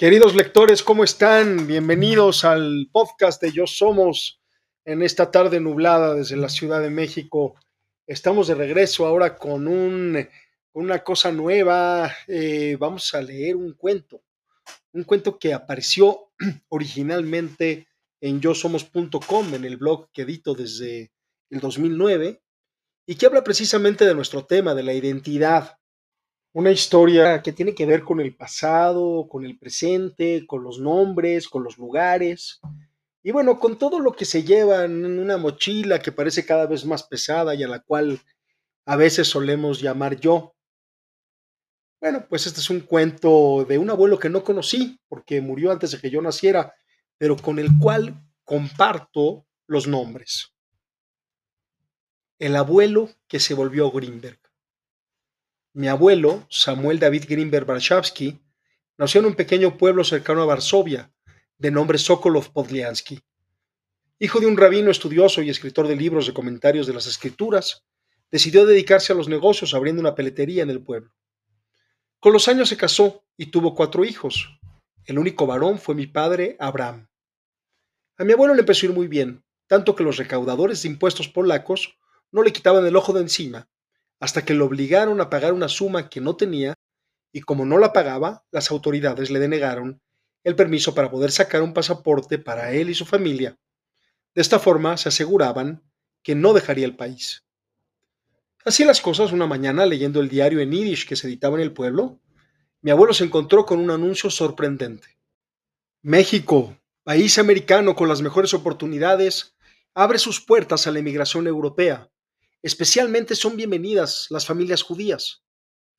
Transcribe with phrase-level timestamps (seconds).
[0.00, 1.66] Queridos lectores, ¿cómo están?
[1.66, 4.40] Bienvenidos al podcast de Yo Somos
[4.86, 7.54] en esta tarde nublada desde la Ciudad de México.
[8.06, 10.26] Estamos de regreso ahora con un,
[10.72, 12.10] una cosa nueva.
[12.28, 14.22] Eh, vamos a leer un cuento,
[14.94, 16.30] un cuento que apareció
[16.70, 17.86] originalmente
[18.22, 21.12] en yosomos.com, en el blog que edito desde
[21.50, 22.40] el 2009,
[23.04, 25.76] y que habla precisamente de nuestro tema, de la identidad
[26.52, 31.48] una historia que tiene que ver con el pasado, con el presente, con los nombres,
[31.48, 32.60] con los lugares.
[33.22, 36.84] Y bueno, con todo lo que se lleva en una mochila que parece cada vez
[36.84, 38.20] más pesada y a la cual
[38.86, 40.54] a veces solemos llamar yo.
[42.00, 45.92] Bueno, pues este es un cuento de un abuelo que no conocí porque murió antes
[45.92, 46.74] de que yo naciera,
[47.18, 50.54] pero con el cual comparto los nombres.
[52.38, 54.40] El abuelo que se volvió Greenberg.
[55.72, 58.40] Mi abuelo, Samuel David Grimberg Warszawski,
[58.98, 61.12] nació en un pequeño pueblo cercano a Varsovia,
[61.58, 63.20] de nombre Sokolov Podliansky.
[64.18, 67.86] Hijo de un rabino estudioso y escritor de libros de comentarios de las escrituras,
[68.32, 71.12] decidió dedicarse a los negocios abriendo una peletería en el pueblo.
[72.18, 74.58] Con los años se casó y tuvo cuatro hijos.
[75.04, 77.06] El único varón fue mi padre, Abraham.
[78.18, 81.28] A mi abuelo le empezó a ir muy bien, tanto que los recaudadores de impuestos
[81.28, 81.96] polacos
[82.32, 83.70] no le quitaban el ojo de encima
[84.20, 86.74] hasta que lo obligaron a pagar una suma que no tenía
[87.32, 90.00] y como no la pagaba, las autoridades le denegaron
[90.44, 93.58] el permiso para poder sacar un pasaporte para él y su familia.
[94.34, 95.82] De esta forma se aseguraban
[96.22, 97.44] que no dejaría el país.
[98.64, 101.72] Así las cosas, una mañana leyendo el diario en Yiddish que se editaba en el
[101.72, 102.20] pueblo,
[102.82, 105.18] mi abuelo se encontró con un anuncio sorprendente.
[106.02, 109.54] México, país americano con las mejores oportunidades,
[109.94, 112.10] abre sus puertas a la emigración europea.
[112.62, 115.42] Especialmente son bienvenidas las familias judías.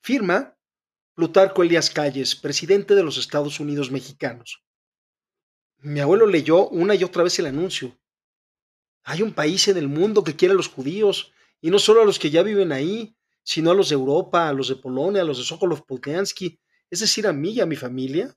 [0.04, 0.56] Firma
[1.16, 4.64] Plutarco Elías Calles, presidente de los Estados Unidos mexicanos.
[5.80, 8.00] Mi abuelo leyó una y otra vez el anuncio.
[9.04, 12.06] Hay un país en el mundo que quiere a los judíos, y no solo a
[12.06, 15.26] los que ya viven ahí, sino a los de Europa, a los de Polonia, a
[15.26, 16.60] los de Sokolov Polkansky,
[16.92, 18.36] es decir, a mí y a mi familia.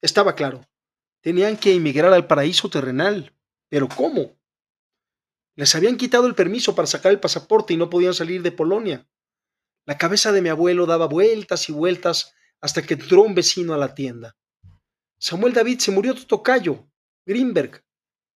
[0.00, 0.66] Estaba claro,
[1.20, 3.36] tenían que emigrar al paraíso terrenal.
[3.68, 4.38] ¿Pero cómo?
[5.54, 9.06] Les habían quitado el permiso para sacar el pasaporte y no podían salir de Polonia.
[9.84, 13.78] La cabeza de mi abuelo daba vueltas y vueltas hasta que entró un vecino a
[13.78, 14.36] la tienda.
[15.18, 16.88] Samuel David se murió de tocayo,
[17.26, 17.84] Greenberg.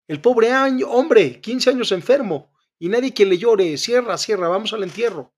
[0.08, 4.72] El pobre año, hombre, quince años enfermo, y nadie que le llore, cierra, cierra, vamos
[4.72, 5.34] al entierro.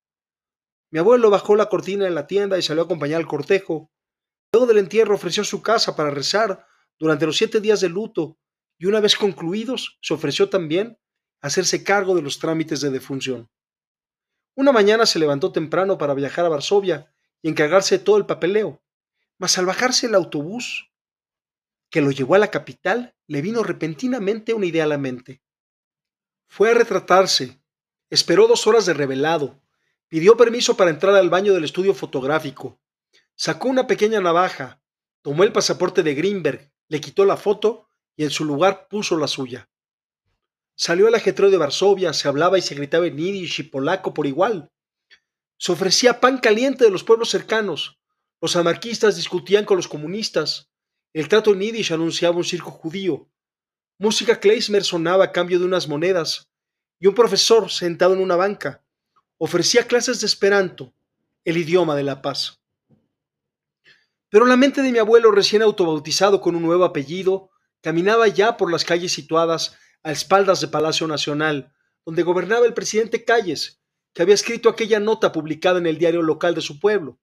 [0.91, 3.91] Mi abuelo bajó la cortina de la tienda y salió a acompañar al cortejo.
[4.53, 6.67] Luego del entierro ofreció su casa para rezar
[6.99, 8.39] durante los siete días de luto,
[8.79, 10.99] y una vez concluidos, se ofreció también
[11.45, 13.51] hacerse cargo de los trámites de defunción.
[14.55, 17.13] Una mañana se levantó temprano para viajar a Varsovia
[17.43, 18.83] y encargarse de todo el papeleo,
[19.37, 20.91] mas al bajarse el autobús
[21.91, 25.43] que lo llevó a la capital, le vino repentinamente una idea a la mente.
[26.49, 27.61] Fue a retratarse,
[28.09, 29.61] esperó dos horas de revelado,
[30.09, 32.81] pidió permiso para entrar al baño del estudio fotográfico,
[33.35, 34.81] sacó una pequeña navaja,
[35.21, 39.29] tomó el pasaporte de Greenberg, le quitó la foto y en su lugar puso la
[39.29, 39.69] suya.
[40.77, 44.27] Salió al ajetreo de Varsovia, se hablaba y se gritaba en yiddish y polaco por
[44.27, 44.71] igual.
[45.57, 47.99] Se ofrecía pan caliente de los pueblos cercanos.
[48.41, 50.69] Los anarquistas discutían con los comunistas.
[51.13, 53.29] El trato en yiddish anunciaba un circo judío.
[53.99, 56.49] Música klezmer sonaba a cambio de unas monedas.
[56.99, 58.83] Y un profesor, sentado en una banca,
[59.39, 60.93] ofrecía clases de esperanto,
[61.45, 62.61] el idioma de la paz.
[64.29, 68.73] Pero la mente de mi abuelo, recién autobautizado con un nuevo apellido, caminaba ya por
[68.73, 73.83] las calles situadas a espaldas de Palacio Nacional, donde gobernaba el presidente Calles,
[74.13, 77.19] que había escrito aquella nota publicada en el diario local de su pueblo.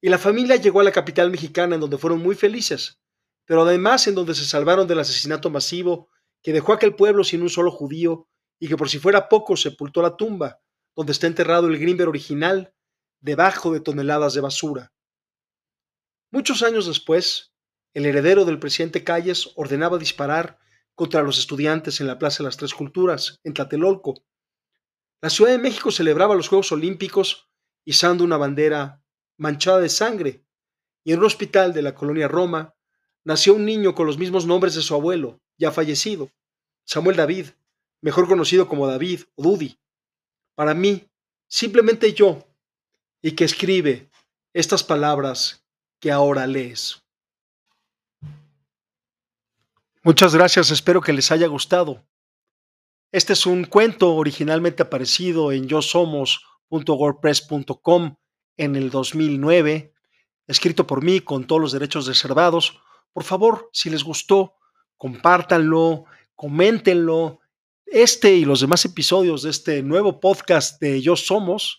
[0.00, 3.00] Y la familia llegó a la capital mexicana en donde fueron muy felices,
[3.44, 6.10] pero además en donde se salvaron del asesinato masivo
[6.42, 8.28] que dejó aquel pueblo sin un solo judío
[8.60, 10.60] y que por si fuera poco sepultó la tumba
[10.94, 12.74] donde está enterrado el Grimber original
[13.20, 14.92] debajo de toneladas de basura.
[16.30, 17.54] Muchos años después,
[17.94, 20.58] el heredero del presidente Calles ordenaba disparar
[20.98, 24.14] contra los estudiantes en la Plaza de las Tres Culturas, en Tlatelolco.
[25.22, 27.48] La Ciudad de México celebraba los Juegos Olímpicos
[27.84, 29.00] izando una bandera
[29.36, 30.44] manchada de sangre,
[31.04, 32.74] y en un hospital de la colonia Roma
[33.22, 36.32] nació un niño con los mismos nombres de su abuelo, ya fallecido,
[36.84, 37.50] Samuel David,
[38.00, 39.78] mejor conocido como David o Dudi.
[40.56, 41.08] Para mí,
[41.46, 42.44] simplemente yo,
[43.22, 44.10] y que escribe
[44.52, 45.64] estas palabras
[46.00, 47.04] que ahora lees.
[50.04, 52.06] Muchas gracias, espero que les haya gustado.
[53.10, 58.16] Este es un cuento originalmente aparecido en yosomos.wordpress.com
[58.56, 59.92] en el 2009.
[60.46, 62.80] escrito por mí con todos los derechos reservados.
[63.12, 64.54] Por favor, si les gustó,
[64.96, 66.04] compártanlo,
[66.36, 67.40] coméntenlo.
[67.84, 71.78] Este y los demás episodios de este nuevo podcast de Yo Somos.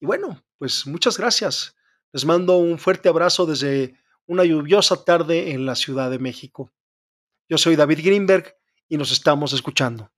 [0.00, 1.74] Y bueno, pues muchas gracias.
[2.12, 6.72] Les mando un fuerte abrazo desde una lluviosa tarde en la Ciudad de México.
[7.48, 8.56] Yo soy David Greenberg
[8.88, 10.10] y nos estamos escuchando.